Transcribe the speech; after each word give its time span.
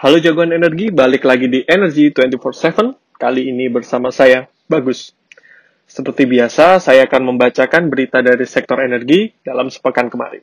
Halo 0.00 0.16
jagoan 0.16 0.56
energi, 0.56 0.88
balik 0.88 1.28
lagi 1.28 1.44
di 1.44 1.60
Energy 1.60 2.08
24/7. 2.08 3.20
Kali 3.20 3.52
ini 3.52 3.68
bersama 3.68 4.08
saya, 4.08 4.48
Bagus. 4.64 5.12
Seperti 5.84 6.24
biasa, 6.24 6.80
saya 6.80 7.04
akan 7.04 7.36
membacakan 7.36 7.92
berita 7.92 8.24
dari 8.24 8.48
sektor 8.48 8.80
energi 8.80 9.28
dalam 9.44 9.68
sepekan 9.68 10.08
kemarin. 10.08 10.40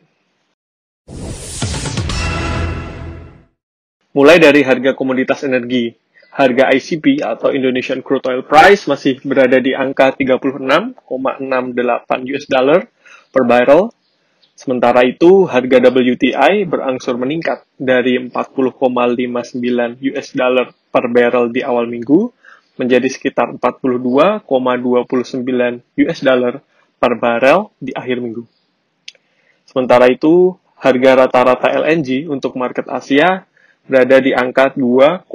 Mulai 4.14 4.38
dari 4.38 4.62
harga 4.62 4.94
komoditas 4.94 5.42
energi, 5.42 5.90
harga 6.38 6.70
ICP 6.78 7.26
atau 7.26 7.50
Indonesian 7.50 8.06
Crude 8.06 8.30
Oil 8.30 8.46
Price 8.46 8.86
masih 8.86 9.18
berada 9.26 9.58
di 9.58 9.74
angka 9.74 10.14
36,68 10.14 12.30
US 12.30 12.46
dollar 12.46 12.86
per 13.34 13.42
barrel 13.50 13.90
Sementara 14.58 15.06
itu, 15.06 15.46
harga 15.46 15.78
WTI 15.94 16.66
berangsur 16.66 17.14
meningkat 17.22 17.62
dari 17.78 18.18
40,59 18.18 20.02
US 20.02 20.28
dollar 20.34 20.74
per 20.90 21.06
barrel 21.14 21.54
di 21.54 21.62
awal 21.62 21.86
minggu 21.86 22.34
menjadi 22.82 23.06
sekitar 23.06 23.54
42,29 23.62 24.50
US 26.02 26.20
dollar 26.26 26.58
per 26.98 27.14
barrel 27.22 27.70
di 27.78 27.94
akhir 27.94 28.18
minggu. 28.18 28.50
Sementara 29.70 30.10
itu, 30.10 30.58
harga 30.82 31.26
rata-rata 31.26 31.70
LNG 31.78 32.26
untuk 32.26 32.58
market 32.58 32.90
Asia 32.90 33.46
berada 33.86 34.18
di 34.18 34.34
angka 34.34 34.74
2,17 34.74 35.30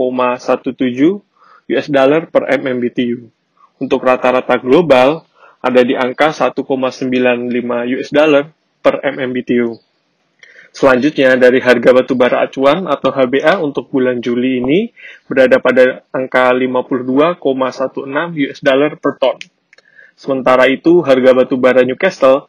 US 1.71 1.87
dollar 1.87 2.27
per 2.27 2.51
MMBTU. 2.59 3.31
Untuk 3.79 4.03
rata-rata 4.03 4.59
global 4.59 5.23
ada 5.63 5.83
di 5.87 5.95
angka 5.95 6.35
1,95 6.35 6.67
US 8.03 8.11
dollar 8.11 8.51
per 8.83 8.99
MMBTU. 9.01 9.79
Selanjutnya, 10.73 11.37
dari 11.37 11.61
harga 11.61 11.93
batu 11.93 12.17
bara 12.17 12.49
acuan 12.49 12.89
atau 12.89 13.13
HBA 13.13 13.61
untuk 13.61 13.93
bulan 13.93 14.25
Juli 14.25 14.59
ini 14.59 14.89
berada 15.29 15.61
pada 15.61 16.01
angka 16.11 16.49
52,16 16.49 17.39
US 18.49 18.59
dollar 18.65 18.97
per 18.97 19.13
ton. 19.21 19.37
Sementara 20.17 20.65
itu, 20.73 21.05
harga 21.05 21.31
batu 21.37 21.61
bara 21.61 21.85
Newcastle 21.85 22.49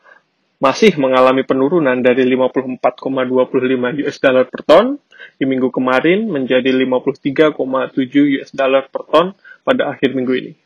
masih 0.64 0.96
mengalami 0.96 1.44
penurunan 1.44 2.00
dari 2.00 2.24
54,25 2.24 4.08
US 4.08 4.18
dollar 4.24 4.48
per 4.48 4.64
ton 4.64 4.96
di 5.36 5.44
minggu 5.44 5.68
kemarin 5.68 6.24
menjadi 6.32 6.72
53,7 6.72 8.40
US 8.40 8.56
dollar 8.56 8.88
per 8.88 9.04
ton 9.12 9.36
pada 9.68 9.92
akhir 9.92 10.16
minggu 10.16 10.34
ini. 10.40 10.63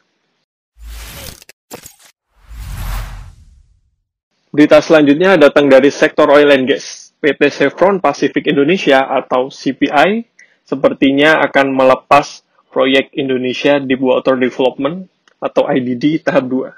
Berita 4.57 4.81
selanjutnya 4.81 5.37
datang 5.37 5.69
dari 5.69 5.93
sektor 5.93 6.33
oil 6.33 6.49
and 6.49 6.65
gas. 6.65 7.13
PT 7.21 7.53
Chevron 7.53 8.01
Pacific 8.01 8.41
Indonesia 8.49 9.05
atau 9.05 9.53
CPI 9.53 10.25
sepertinya 10.65 11.45
akan 11.45 11.77
melepas 11.77 12.41
proyek 12.73 13.13
Indonesia 13.13 13.77
Deepwater 13.77 14.33
Development 14.33 15.05
atau 15.37 15.69
IDD 15.69 16.25
tahap 16.25 16.49
2. 16.49 16.73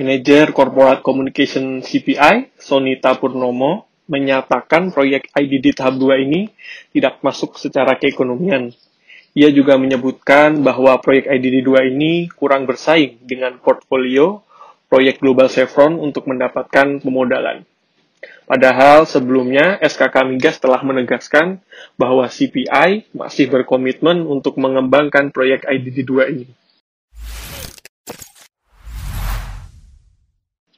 Manajer 0.00 0.56
Corporate 0.56 1.04
Communication 1.04 1.84
CPI, 1.84 2.56
Sonita 2.56 3.20
Purnomo, 3.20 3.84
menyatakan 4.08 4.96
proyek 4.96 5.28
IDD 5.36 5.76
tahap 5.76 6.00
2 6.00 6.24
ini 6.24 6.48
tidak 6.96 7.20
masuk 7.20 7.60
secara 7.60 8.00
keekonomian. 8.00 8.72
Ia 9.36 9.52
juga 9.52 9.76
menyebutkan 9.76 10.64
bahwa 10.64 10.96
proyek 11.04 11.28
IDD 11.36 11.68
2 11.68 11.92
ini 11.92 12.32
kurang 12.32 12.64
bersaing 12.64 13.20
dengan 13.28 13.60
portfolio 13.60 14.40
proyek 14.92 15.24
Global 15.24 15.48
Chevron 15.48 15.96
untuk 15.96 16.28
mendapatkan 16.28 17.00
pemodalan. 17.00 17.64
Padahal 18.44 19.08
sebelumnya 19.08 19.80
SKK 19.80 20.28
Migas 20.28 20.60
telah 20.60 20.84
menegaskan 20.84 21.64
bahwa 21.96 22.28
CPI 22.28 23.08
masih 23.16 23.48
berkomitmen 23.48 24.28
untuk 24.28 24.60
mengembangkan 24.60 25.32
proyek 25.32 25.64
IDD-2 25.64 26.12
ini. 26.28 26.46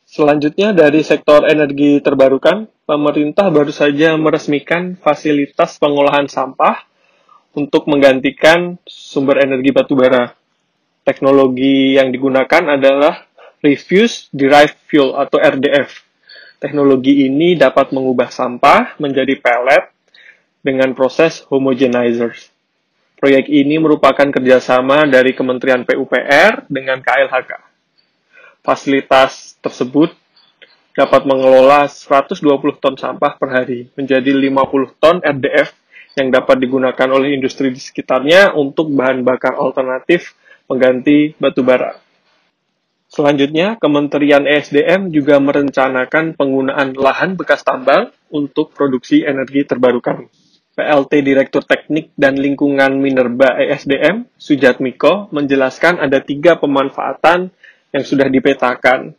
Selanjutnya 0.07 0.71
dari 0.71 1.03
sektor 1.03 1.43
energi 1.43 1.99
terbarukan, 1.99 2.71
pemerintah 2.87 3.51
baru 3.51 3.75
saja 3.75 4.15
meresmikan 4.15 4.95
fasilitas 4.95 5.75
pengolahan 5.83 6.31
sampah 6.31 6.87
untuk 7.59 7.91
menggantikan 7.91 8.79
sumber 8.87 9.43
energi 9.43 9.75
batubara. 9.75 10.39
Teknologi 11.03 11.99
yang 11.99 12.15
digunakan 12.15 12.79
adalah 12.79 13.27
Refuse 13.65 14.29
Derived 14.29 14.77
Fuel 14.93 15.17
atau 15.17 15.41
RDF. 15.41 16.05
Teknologi 16.61 17.25
ini 17.25 17.57
dapat 17.57 17.97
mengubah 17.97 18.29
sampah 18.29 18.93
menjadi 19.01 19.41
pellet 19.41 19.89
dengan 20.61 20.93
proses 20.93 21.41
homogenizers. 21.49 22.53
Proyek 23.17 23.49
ini 23.49 23.81
merupakan 23.81 24.29
kerjasama 24.29 25.09
dari 25.09 25.33
Kementerian 25.33 25.81
PUPR 25.81 26.69
dengan 26.69 27.01
KLHK. 27.01 27.57
Fasilitas 28.61 29.57
tersebut 29.65 30.13
dapat 30.93 31.25
mengelola 31.25 31.89
120 31.89 32.45
ton 32.85 33.01
sampah 33.01 33.41
per 33.41 33.49
hari 33.49 33.89
menjadi 33.97 34.29
50 34.29 35.01
ton 35.01 35.25
RDF 35.25 35.73
yang 36.21 36.29
dapat 36.29 36.61
digunakan 36.61 37.09
oleh 37.09 37.33
industri 37.33 37.73
di 37.73 37.81
sekitarnya 37.81 38.53
untuk 38.53 38.93
bahan 38.93 39.25
bakar 39.25 39.57
alternatif 39.57 40.37
pengganti 40.69 41.33
batu 41.41 41.65
bara. 41.65 42.04
Selanjutnya, 43.15 43.79
Kementerian 43.79 44.43
ESDM 44.43 45.15
juga 45.15 45.39
merencanakan 45.39 46.35
penggunaan 46.35 46.99
lahan 46.99 47.39
bekas 47.39 47.63
tambang 47.63 48.11
untuk 48.27 48.75
produksi 48.75 49.23
energi 49.23 49.63
terbarukan. 49.63 50.27
PLT 50.75 51.23
Direktur 51.23 51.63
Teknik 51.63 52.11
dan 52.19 52.35
Lingkungan 52.35 52.99
Minerba 52.99 53.55
ESDM, 53.55 54.27
Sujatmiko, 54.35 55.31
menjelaskan 55.31 56.03
ada 56.03 56.19
tiga 56.19 56.59
pemanfaatan 56.59 57.55
yang 57.95 58.03
sudah 58.03 58.27
dipetakan. 58.27 59.15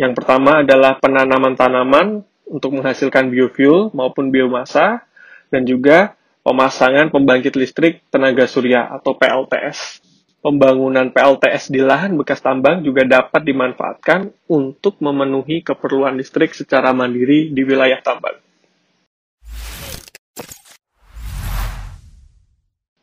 Yang 0.00 0.12
pertama 0.16 0.64
adalah 0.64 0.96
penanaman 0.96 1.52
tanaman 1.60 2.24
untuk 2.48 2.72
menghasilkan 2.72 3.28
biofuel 3.28 3.92
maupun 3.92 4.32
biomasa, 4.32 5.04
dan 5.52 5.68
juga 5.68 6.16
pemasangan 6.40 7.12
pembangkit 7.12 7.52
listrik 7.52 8.00
tenaga 8.08 8.48
surya 8.48 8.88
atau 8.88 9.12
PLTS. 9.12 10.08
Pembangunan 10.40 11.12
PLTS 11.12 11.68
di 11.68 11.84
lahan 11.84 12.16
bekas 12.16 12.40
tambang 12.40 12.80
juga 12.80 13.04
dapat 13.04 13.44
dimanfaatkan 13.44 14.32
untuk 14.48 14.96
memenuhi 15.04 15.60
keperluan 15.60 16.16
listrik 16.16 16.56
secara 16.56 16.96
mandiri 16.96 17.52
di 17.52 17.60
wilayah 17.60 18.00
tambang. 18.00 18.40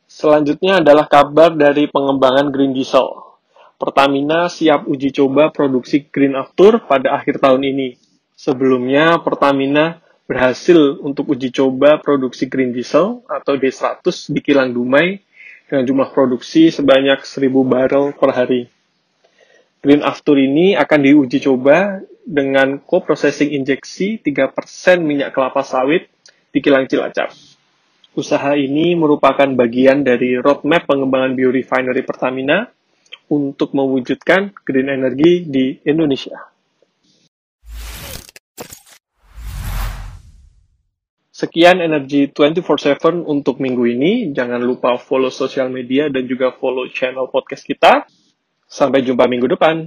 Selanjutnya 0.10 0.82
adalah 0.82 1.06
kabar 1.06 1.54
dari 1.54 1.86
pengembangan 1.86 2.50
green 2.50 2.74
diesel. 2.74 3.38
Pertamina 3.78 4.50
siap 4.50 4.90
uji 4.90 5.14
coba 5.14 5.54
produksi 5.54 6.10
Green 6.10 6.34
Aftur 6.34 6.82
pada 6.90 7.22
akhir 7.22 7.38
tahun 7.38 7.62
ini. 7.70 8.02
Sebelumnya, 8.34 9.22
Pertamina 9.22 10.02
berhasil 10.26 10.98
untuk 11.06 11.38
uji 11.38 11.54
coba 11.54 12.02
produksi 12.02 12.50
green 12.50 12.74
diesel 12.74 13.22
atau 13.30 13.54
D100 13.54 14.34
di 14.34 14.42
Kilang 14.42 14.74
Dumai 14.74 15.22
dengan 15.68 15.84
jumlah 15.84 16.10
produksi 16.16 16.72
sebanyak 16.72 17.28
1000 17.28 17.52
barrel 17.68 18.16
per 18.16 18.32
hari. 18.32 18.72
Green 19.84 20.02
After 20.02 20.34
ini 20.40 20.74
akan 20.74 21.00
diuji 21.04 21.44
coba 21.44 22.02
dengan 22.28 22.80
co-processing 22.82 23.56
injeksi 23.56 24.20
3% 24.20 24.56
minyak 25.00 25.32
kelapa 25.36 25.64
sawit 25.64 26.12
di 26.52 26.60
kilang 26.60 26.88
Cilacap. 26.88 27.32
Usaha 28.18 28.58
ini 28.58 28.98
merupakan 28.98 29.46
bagian 29.54 30.02
dari 30.02 30.36
roadmap 30.42 30.90
pengembangan 30.90 31.38
biorefinery 31.38 32.02
Pertamina 32.02 32.66
untuk 33.30 33.78
mewujudkan 33.78 34.56
green 34.66 34.90
energy 34.90 35.46
di 35.46 35.78
Indonesia. 35.86 36.57
Sekian 41.38 41.86
energi 41.86 42.34
24/7 42.34 43.22
untuk 43.22 43.62
minggu 43.62 43.86
ini. 43.86 44.34
Jangan 44.34 44.58
lupa 44.58 44.98
follow 44.98 45.30
sosial 45.30 45.70
media 45.70 46.10
dan 46.10 46.26
juga 46.26 46.50
follow 46.50 46.90
channel 46.90 47.30
podcast 47.30 47.62
kita. 47.62 48.10
Sampai 48.66 49.06
jumpa 49.06 49.30
minggu 49.30 49.46
depan. 49.54 49.86